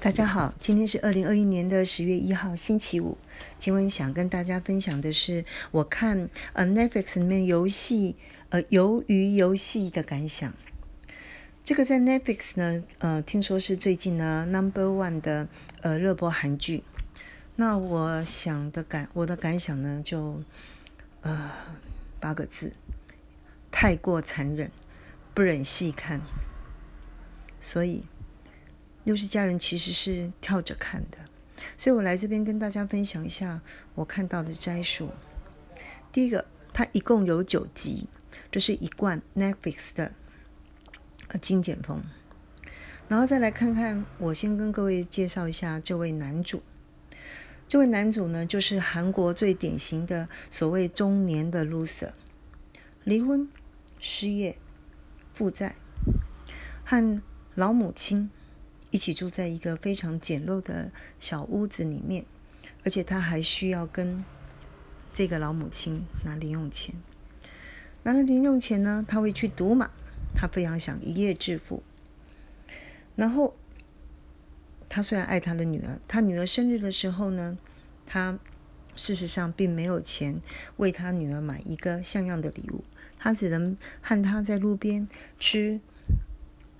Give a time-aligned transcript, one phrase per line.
[0.00, 3.18] 大家好，今天是二零二一年的十月一号，星期五。
[3.58, 8.14] 今晚想跟大家分享的是我看呃 Netflix 里面游戏
[8.50, 10.54] 呃鱿鱼游戏的感想。
[11.64, 15.48] 这个在 Netflix 呢，呃，听说是最近呢 Number One 的
[15.80, 16.84] 呃热播韩剧。
[17.56, 20.44] 那我想的感我的感想呢，就
[21.22, 21.50] 呃
[22.20, 22.72] 八个字：
[23.72, 24.70] 太过残忍，
[25.34, 26.20] 不忍细看。
[27.60, 28.04] 所以。
[29.08, 31.16] 又是家人，其实是跳着看的，
[31.78, 33.62] 所以我来这边跟大家分享一下
[33.94, 35.08] 我看到的摘述。
[36.12, 38.06] 第一个，它一共有九集，
[38.50, 40.12] 这是一贯 Netflix 的
[41.40, 42.02] 精简风。
[43.08, 46.62] 然后再来看看，我先跟各位介绍一下这位男主。
[47.66, 52.10] 这位男主呢，就是韩国最典型的所谓中年的 loser，
[53.04, 53.48] 离婚、
[53.98, 54.58] 失业、
[55.32, 55.76] 负债
[56.84, 57.22] 和
[57.54, 58.30] 老母亲。
[58.90, 62.24] 一起住在一个非常简陋的小屋子里面，
[62.84, 64.24] 而且他还需要跟
[65.12, 66.94] 这个老母亲拿零用钱。
[68.04, 69.90] 拿了零用钱呢，他会去赌马，
[70.34, 71.82] 他非常想一夜致富。
[73.14, 73.54] 然后，
[74.88, 77.58] 他虽然爱他的女儿，他女儿生日的时候呢，
[78.06, 78.38] 他
[78.96, 80.40] 事实上并没有钱
[80.78, 82.82] 为他女儿买一个像样的礼物，
[83.18, 85.06] 他只能和他在路边
[85.38, 85.80] 吃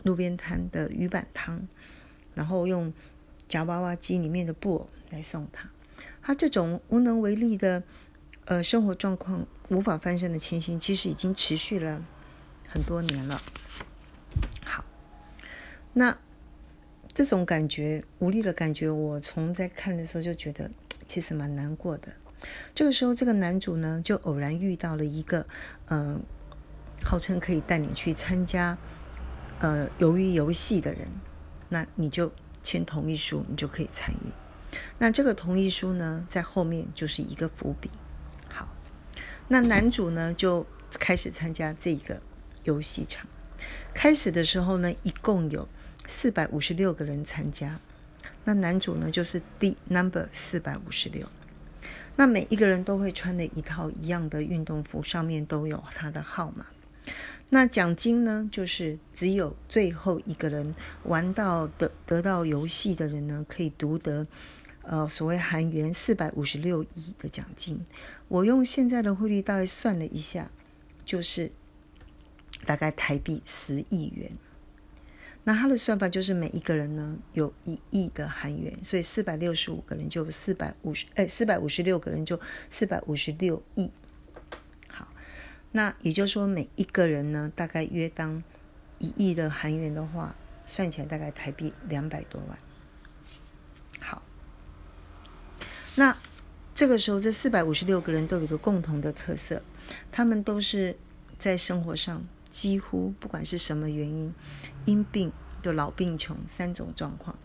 [0.04, 1.68] 路边摊的鱼板汤。
[2.38, 2.92] 然后用
[3.48, 5.68] 夹娃娃机里面的布偶来送他，
[6.22, 7.82] 他这种无能为力的
[8.44, 12.04] 呃生活状况无法翻身的情形，其实已经持续了
[12.68, 13.42] 很多年了。
[14.64, 14.84] 好，
[15.94, 16.16] 那
[17.12, 20.70] 这种感觉无力的感觉，我从在看的时候就觉得
[21.08, 22.12] 其实蛮难过的。
[22.72, 25.44] 这个时候，这个男主呢就偶然遇到了一个
[25.86, 26.22] 嗯，
[27.02, 28.78] 号称可以带你去参加
[29.58, 31.08] 呃鱿鱼游戏的人。
[31.68, 34.30] 那你就签同意书，你就可以参与。
[34.98, 37.90] 那这个同意书呢，在后面就是一个伏笔。
[38.48, 38.68] 好，
[39.48, 42.20] 那男主呢就开始参加这个
[42.64, 43.26] 游戏场。
[43.94, 45.68] 开始的时候呢，一共有
[46.06, 47.78] 四百五十六个人参加。
[48.44, 51.26] 那男主呢就是第 number 四百五十六。
[52.16, 56.66] 那每一个人都会穿的一套一样的运动服，上面都有他的号码。
[57.50, 58.46] 那奖金呢？
[58.52, 64.26] 就是只有最后一个人玩到得得到游戏的人呢，可以独得
[64.82, 67.80] 呃所谓韩元四百五十六亿的奖金。
[68.28, 70.50] 我用现在的汇率大概算了一下，
[71.06, 71.50] 就是
[72.66, 74.30] 大概台币十亿元。
[75.44, 82.38] 那它的算法就是每一个人呢有一亿的韩元，所以四百六十五个人就四百五十哎四百五十六个人就
[82.68, 83.90] 四百五十六亿。
[85.72, 88.42] 那也就是说，每一个人呢，大概约当
[88.98, 90.34] 一亿的韩元的话，
[90.64, 92.58] 算起来大概台币两百多万。
[94.00, 94.22] 好，
[95.96, 96.16] 那
[96.74, 99.62] 这个时候，这四百五十六个人都有一个共同的特色，
[100.10, 100.96] 他们都是
[101.38, 104.34] 在生活上几乎不管是什么原因，
[104.86, 105.30] 因病
[105.62, 107.36] 就老病穷三种状况，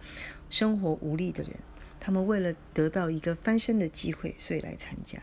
[0.50, 1.54] 生活无力的人，
[2.00, 5.20] 他们为了得到一个翻身的机会，所以来参加。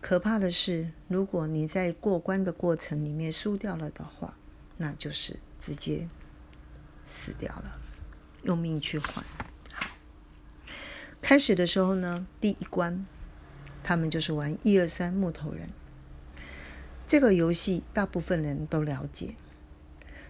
[0.00, 4.36] 可怕的是，如果你在过关的过程里面输掉了的话，
[4.76, 6.08] 那就是直接
[7.06, 7.78] 死掉了，
[8.44, 9.24] 用命去换。
[9.72, 9.88] 好，
[11.20, 13.04] 开始的时候呢，第一关
[13.82, 15.68] 他们就是玩一二三木头人
[17.06, 19.34] 这个游戏，大部分人都了解。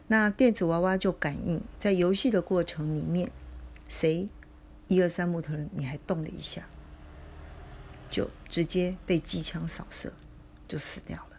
[0.07, 3.31] 那电子娃娃就感应在游戏的过程里面，
[3.87, 4.29] 谁
[4.87, 6.67] 一二三木头人，你还动了一下。
[8.11, 10.13] 就直接被机枪扫射，
[10.67, 11.37] 就死掉了。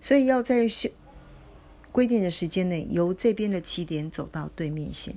[0.00, 0.66] 所以要在
[1.90, 5.16] 规定的时间内，由这边的起点走到对面线。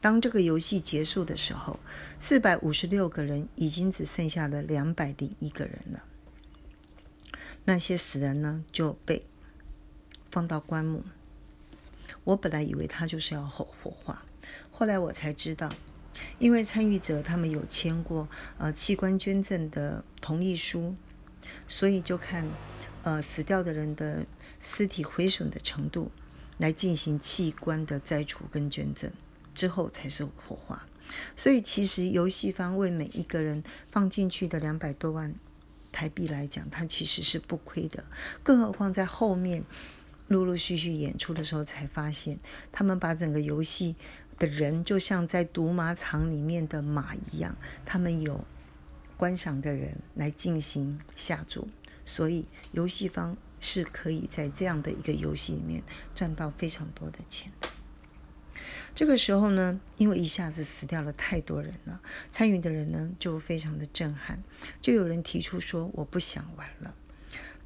[0.00, 1.78] 当这个游戏结束的时候，
[2.18, 6.02] 四百五十六个人已经只剩下了两百零一个人了。
[7.64, 9.26] 那些死人呢，就被
[10.30, 11.04] 放到棺木。
[12.24, 14.24] 我本来以为他就是要火火化，
[14.70, 15.70] 后来我才知道。
[16.38, 18.28] 因为参与者他们有签过
[18.58, 20.94] 呃器官捐赠的同意书，
[21.68, 22.46] 所以就看
[23.02, 24.26] 呃死掉的人的
[24.60, 26.10] 尸体毁损的程度
[26.58, 29.10] 来进行器官的摘除跟捐赠，
[29.54, 30.86] 之后才是火化。
[31.36, 35.34] 所以其实游戏方为每一个人放进去的两百多万
[35.92, 38.04] 台币来讲，它其实是不亏的。
[38.42, 39.64] 更何况在后面
[40.28, 42.38] 陆陆续续演出的时候，才发现
[42.70, 43.94] 他们把整个游戏。
[44.40, 47.54] 的人就像在赌马场里面的马一样，
[47.84, 48.42] 他们有
[49.16, 51.68] 观赏的人来进行下注，
[52.06, 55.82] 所以游戏方是可以在这样的一个游戏里面
[56.14, 57.52] 赚到非常多的钱。
[58.94, 62.00] 这个时候呢，因为一下子死掉了太多人了，
[62.32, 64.42] 参与的人呢就非常的震撼，
[64.80, 66.94] 就有人提出说我不想玩了。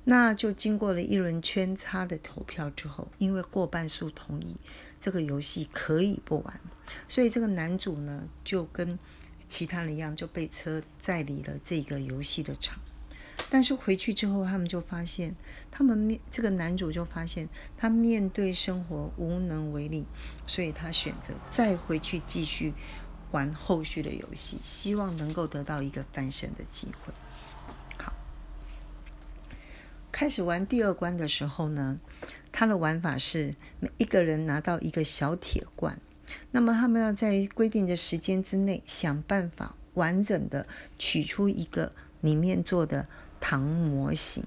[0.06, 4.56] 那就经过了一轮圈叉的投票之后，因为过半数同意
[5.04, 6.60] 这个游戏可以不玩，
[7.10, 8.98] 所以这个男主呢就跟
[9.50, 12.80] 其他人一样就被车载离了这个游戏的场。
[13.50, 15.36] 但是回去之后，他们就发现，
[15.70, 17.46] 他们面这个男主就发现
[17.76, 20.06] 他面对生活无能为力，
[20.46, 22.72] 所以他选择再回去继续
[23.30, 27.12] 玩后续的游戏，希望能够得到一个翻身的机会。
[27.98, 28.14] 好，
[30.10, 32.00] 开始玩第二关的时候呢，
[32.52, 35.98] 他的玩法是每一个人拿到一个小铁罐，
[36.50, 40.66] 那么他们要在规定的时间之内想办法完整的
[40.98, 43.08] 取出一个里面做的。
[43.40, 44.42] 糖模型，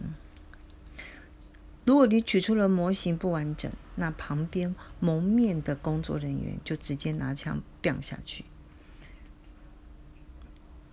[1.86, 8.44] 如果你取出了模型不完整，那旁边蒙面的工作人员就直接拿枪毙下去。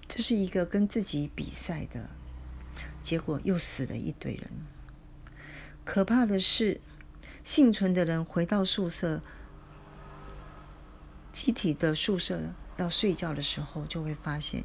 [0.07, 2.11] 这是一个跟自己比赛的
[3.01, 4.51] 结果，又死了一堆人。
[5.85, 6.81] 可怕的是，
[7.45, 9.21] 幸存的人回到宿舍，
[11.33, 12.41] 集体的宿舍
[12.77, 14.65] 要睡觉的时候，就会发现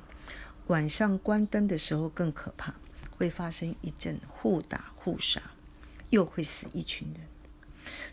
[0.68, 2.74] 晚上关灯的时候更可怕。
[3.18, 5.42] 会发生一阵互打互杀，
[6.10, 7.28] 又会死一群人，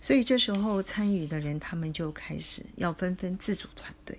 [0.01, 4.19] 所以这时候参与的人他们就开始要纷纷自主团队，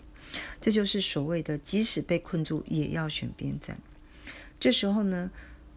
[0.62, 3.78] 这就是所谓的即使被困住也要选边站。
[4.62, 5.30] 这时候呢，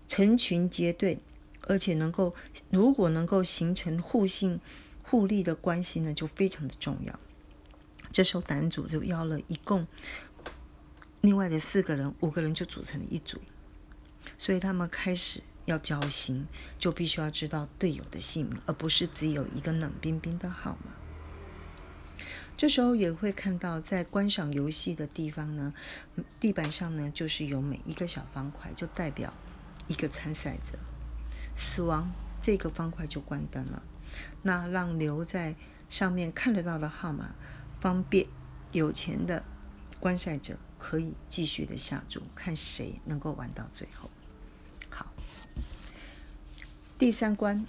[0.06, 1.18] 成群结队，
[1.66, 2.34] 而且能够
[2.70, 4.60] 如果能够形成互信
[5.02, 7.18] 互利的关系呢，就非常的重要。
[8.12, 9.86] 这时候男主就邀了一共
[11.20, 13.38] 另外的四个人，五个人就组成了一组。
[14.38, 16.46] 所以他们开始要交心，
[16.78, 20.92] 就必须要知道队友的姓名，而不是只有一个冷冰冰的号码。
[22.56, 25.72] 这时候也会看到，在观赏游戏的地方呢，
[26.38, 29.32] 地板上呢就是有每一个小方块，就代表
[29.86, 30.78] 一个参赛者
[31.60, 32.10] 死亡，
[32.42, 33.82] 这个方块就关灯了。
[34.42, 35.54] 那让留在
[35.90, 37.34] 上面看得到的号码，
[37.78, 38.26] 方便
[38.72, 39.44] 有钱的
[40.00, 44.10] 观赛者可以继续的下注，看谁能够玩到最后。
[44.88, 45.12] 好
[46.98, 47.66] 第三关，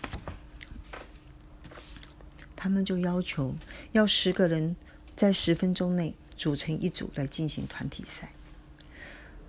[2.56, 3.54] 他们就要求
[3.92, 4.76] 要十个人
[5.16, 8.32] 在十分钟内组成一组来进行团体赛。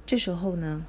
[0.05, 0.85] 这时候呢，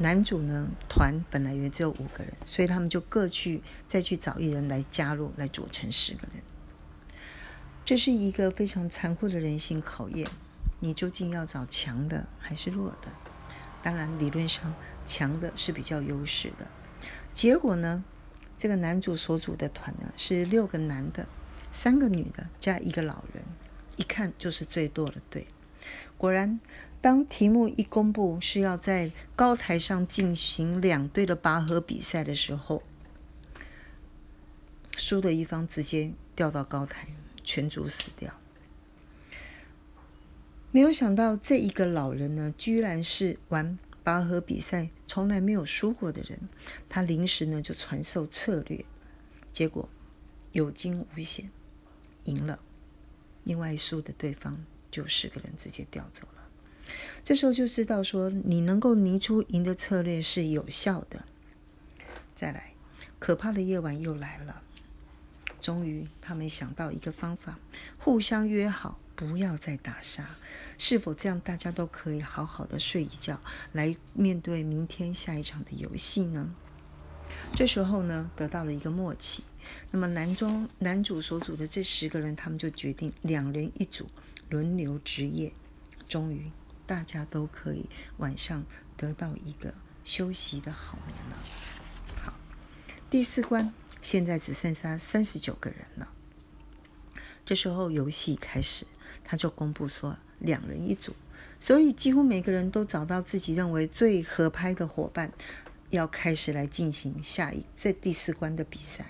[0.00, 6.42] 男主呢团本来也只有五个人，所以他们就各去再去找一人来加入，来组成十个人。
[7.84, 10.28] 这是一个非常残酷的人性考验，
[10.80, 13.08] 你究竟要找强的还是弱的？
[13.82, 14.74] 当然，理论上
[15.04, 16.66] 强的是比较优势的。
[17.32, 18.02] 结果呢？
[18.56, 21.26] 这个男主所组的团呢是六个男的，
[21.72, 23.42] 三个女的加一个老人，
[23.96, 25.46] 一看就是最多的队。
[26.18, 26.60] 果然，
[27.00, 32.82] 当题目一公布是要在高台上进行两队的拔河比赛的时候，
[34.96, 37.08] 输的一方直接掉到高台，
[37.42, 38.34] 全组死掉。
[40.70, 43.78] 没有想到，这一个老人呢，居然是玩。
[44.02, 46.48] 拔河比赛从来没有输过的人，
[46.88, 48.82] 他临时呢就传授策略，
[49.52, 49.86] 结果
[50.52, 51.50] 有惊无险，
[52.24, 52.58] 赢了。
[53.44, 56.39] 另外输的对方就十个人直接调走了。
[57.22, 61.24] 这时候就知道说，你能够拟出赢的策略是有效的。
[62.34, 62.72] 再来，
[63.18, 64.62] 可怕的夜晚又来了。
[65.60, 67.58] 终于，他们想到一个方法，
[67.98, 70.36] 互相约好不要再打杀。
[70.78, 73.38] 是否这样，大家都可以好好的睡一觉，
[73.72, 76.54] 来面对明天下一场的游戏呢？
[77.54, 79.44] 这时候呢，得到了一个默契。
[79.90, 84.06] 那么男中男主所组的这十个人，他们就决定两人一组，
[84.48, 85.52] 轮流值夜。
[86.08, 86.50] 终于，
[86.90, 88.64] 大家都可以晚上
[88.96, 89.72] 得到一个
[90.04, 91.36] 休息的好眠了。
[92.20, 92.34] 好，
[93.08, 96.08] 第四关现在只剩下三十九个人了。
[97.46, 98.84] 这时候游戏开始，
[99.22, 100.16] 他就公布说。
[100.40, 101.14] 两人一组，
[101.58, 105.30] 所以几乎每个人都找到自己认为最合拍的伙伴，
[105.90, 109.04] 要开始来进行下一这第四关的比赛。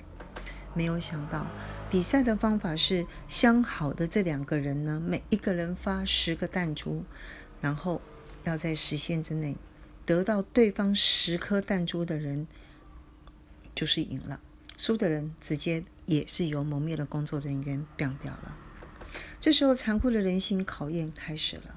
[0.75, 1.47] 没有想到，
[1.89, 7.05] 比赛的方法是相好的这两个人呢，每一个人发十个弹珠，
[7.61, 8.01] 然后
[8.45, 9.57] 要在时限之内
[10.07, 12.47] 得到对方十颗弹珠的人
[13.75, 14.41] 就是赢了，
[14.77, 18.57] 输的人直接也是由蒙面的工作人员毙掉了。
[19.41, 21.77] 这时候，残酷的人性考验开始了。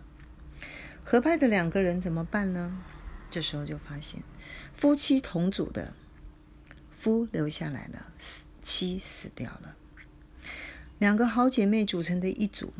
[1.03, 2.81] 合拍的两个人怎么办呢？
[3.29, 4.21] 这时候就发现，
[4.73, 5.93] 夫妻同组的
[6.91, 8.13] 夫留下来了，
[8.61, 9.75] 妻死掉了。
[10.99, 12.73] 两个好姐妹组成的一组，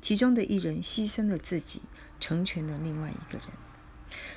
[0.00, 1.82] 其中的一人牺牲了自己，
[2.20, 3.48] 成全了另外一个人。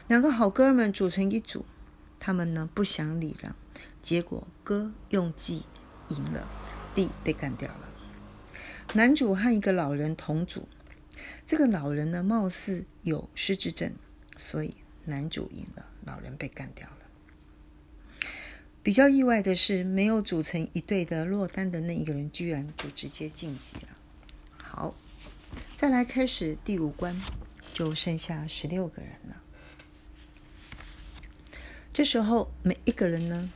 [0.08, 1.66] 两个好哥们组成一组，
[2.20, 3.56] 他们呢不想礼让，
[4.02, 5.64] 结果哥用计
[6.10, 6.48] 赢了，
[6.94, 7.90] 弟被干掉了。
[8.94, 10.68] 男主和一个老人同组，
[11.48, 13.94] 这个老人呢貌似有失智症，
[14.36, 16.98] 所以男主赢了，老人被干掉了。
[18.84, 23.88] 比较意外的是，没有组成一队的落单的那一个人，居然就直接晋级了。
[24.58, 24.96] 好，
[25.78, 27.16] 再来开始第五关，
[27.74, 29.42] 就剩下十六个人了。
[31.94, 33.50] 这时候，每一个人呢，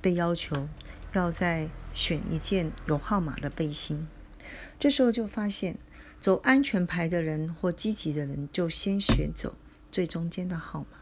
[0.00, 0.68] 被要求
[1.12, 4.06] 要再选一件有号码的背心。
[4.78, 5.76] 这时候就发现，
[6.20, 9.56] 走安全牌的人或积极的人，就先选走
[9.90, 10.98] 最中间的号码。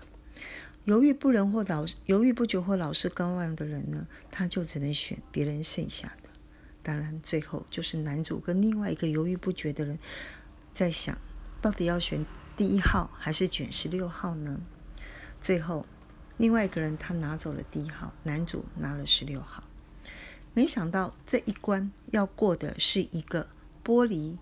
[0.84, 6.28] 犹豫不仁或老犹豫不决或老是观望的人呢，他就只能选别人剩下的。
[6.82, 9.98] 当然，最后就是男主跟另外一个犹豫不决的人
[10.74, 11.16] 在想，
[11.60, 12.24] 到底要选
[12.56, 14.60] 第一号还是卷十六号呢？
[15.40, 15.86] 最后，
[16.36, 19.64] 另外一个人他拿走了第一号，男主拿了十六号。
[20.54, 23.48] 没想到这一关要过的是一个
[23.84, 24.36] 玻璃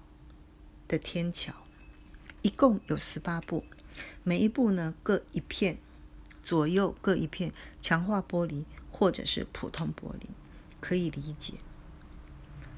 [0.88, 1.52] 的天桥，
[2.42, 3.64] 一共有十八步，
[4.22, 5.78] 每一步呢各一片。
[6.42, 7.52] 左右各一片
[7.82, 10.26] 强化玻璃，或者是普通玻璃，
[10.80, 11.54] 可以理解。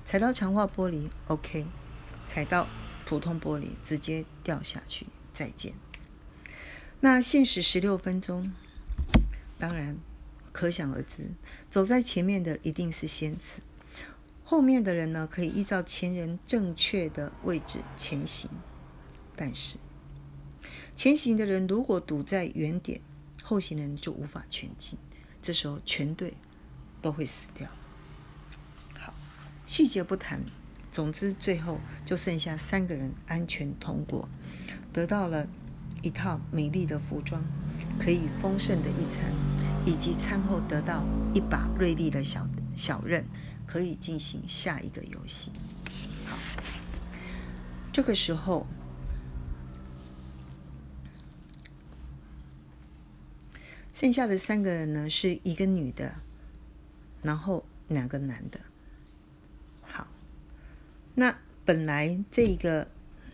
[0.05, 1.65] 踩到强化玻璃，OK；
[2.27, 2.67] 踩到
[3.07, 5.07] 普通玻璃，直接掉下去，
[5.43, 5.73] 再见。
[7.01, 8.53] 那限时十六分钟，
[9.59, 9.99] 当然
[10.53, 11.33] 可想而知，
[11.69, 13.61] 走在前面的一定是先死，
[14.45, 18.49] 后面的人呢可以依照前人正确的位置前行。
[19.35, 19.79] 但是
[20.95, 23.01] 前行的人如果堵在原点，
[23.43, 24.97] 后行人就无法前进，
[25.43, 26.35] 这时候全队
[27.01, 27.69] 都会死掉。
[28.97, 29.13] 好，
[29.67, 30.41] 细节不谈，
[30.93, 34.29] 总之最后就剩下三个人安全通过，
[34.93, 35.47] 得到了
[36.03, 37.43] 一套美丽的服装，
[37.99, 39.33] 可以丰盛的一餐，
[39.87, 43.25] 以及餐后得到一把锐利的小小刃，
[43.67, 45.51] 可以进行下一个游戏。
[46.27, 46.37] 好，
[47.93, 48.67] 这个时候。
[53.95, 56.13] 剩下的三个人呢，是一个女的，
[57.23, 58.59] 然后两个男的。
[59.83, 60.09] 好，
[61.15, 62.89] 那本来这一个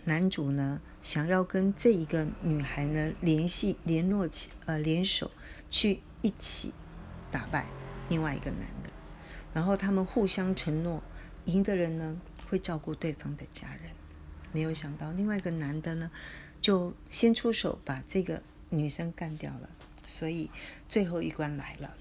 [0.04, 5.30] 男主呢，想要跟这一个女孩呢联系、联络起，呃，联手
[5.70, 6.72] 去一起
[7.30, 7.66] 打败
[8.08, 8.90] 另外一个男的，
[9.54, 11.02] 然后他们互相承诺，
[11.46, 13.92] 赢的人呢会照顾对方的家人。
[14.52, 16.10] 没有想到另外一个男的呢，
[16.60, 19.70] 就先出手把这个女生干掉了。
[20.06, 20.50] 所以
[20.88, 21.94] 最后一关来了，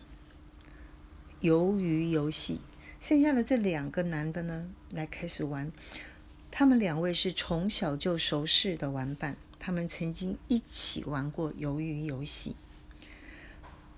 [1.41, 2.61] 鱿鱼游戏，
[3.01, 5.69] 剩下的这两个男的呢，来开始玩。
[6.59, 12.55] 他们两位是从小就熟识的玩伴，他们曾经一起玩过鱿鱼游戏。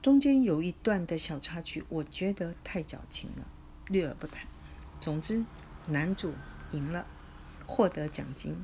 [0.01, 3.47] 中间有一段的小插曲，我觉得太矫情了，
[3.87, 4.45] 略而不谈。
[4.99, 5.45] 总之，
[5.87, 6.33] 男主
[6.73, 7.07] 赢了，
[7.65, 8.57] 获得奖金，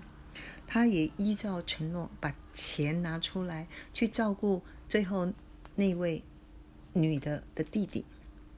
[0.68, 4.62] 他也依照承诺把钱拿出来去照顾。
[4.90, 5.32] 最后
[5.76, 6.22] 那位
[6.92, 8.04] 女的的弟弟，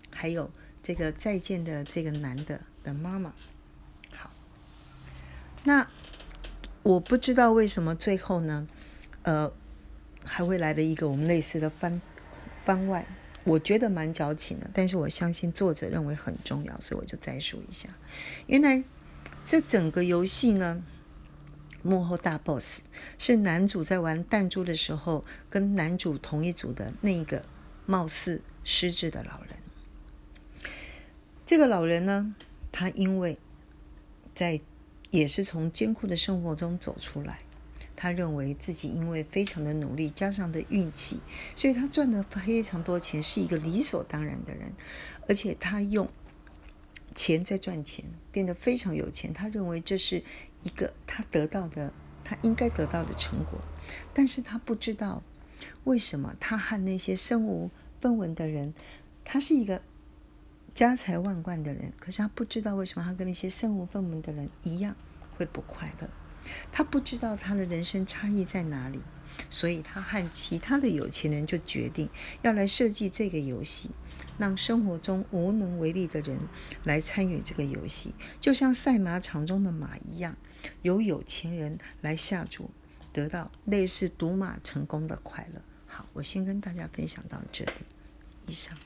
[0.09, 0.49] 还有
[0.81, 3.35] 这个再见的这个男的的妈妈，
[5.67, 5.85] 那
[6.81, 8.65] 我不知道为什么最后呢，
[9.23, 9.51] 呃，
[10.23, 12.01] 还会来了一个我们类似的番
[12.63, 13.05] 番外，
[13.43, 17.89] 我觉得蛮矫情的，但是我相信作者认为很重要，所以我就再说一下，
[18.45, 18.81] 原来
[19.45, 20.81] 这整个游戏呢。
[21.83, 22.79] 幕后大 boss
[23.17, 27.43] 是男主在玩弹珠的时候，跟男主同一组的那一个
[27.85, 30.71] 貌似失智的老人。
[31.45, 32.35] 这个老人呢，
[32.71, 33.37] 他因为
[34.33, 34.59] 在
[35.09, 37.39] 也是从艰苦的生活中走出来，
[37.95, 41.19] 他认为自己因为非常的努力，加上的运气，
[41.55, 44.73] 所以他赚了非常多钱，是一个理所当然的人，
[45.27, 46.09] 而且他用
[47.15, 49.33] 钱在赚钱，变得非常有钱。
[49.33, 50.23] 他认为这是。
[50.63, 51.93] 一个他得到的，
[52.25, 53.61] 他应该得到的成果，
[54.13, 55.21] 但是他不知道
[55.85, 57.69] 为什么他和那些身无
[58.01, 58.73] 分文的人，
[59.23, 59.81] 他是一个
[60.77, 64.95] 家财万贯的人，可是他不知道为什么他跟那些身无分文的人一样
[65.31, 66.07] 会不快乐，
[66.71, 69.01] 他不知道他的人生差异在哪里，
[69.49, 72.07] 所以他和其他的有钱人就决定
[72.43, 73.89] 要来设计这个游戏。
[74.37, 76.37] 让生活中无能为力的人
[76.83, 80.37] 来参与这个游戏，就像赛马场中的马一样，
[80.83, 82.69] 由有钱人来下注，
[83.11, 85.61] 得到类似赌马成功的快乐。
[85.87, 87.71] 好，我先跟大家分享到这里，
[88.45, 88.77] 以上。